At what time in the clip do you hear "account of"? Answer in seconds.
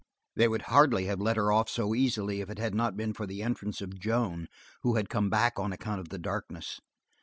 5.71-6.09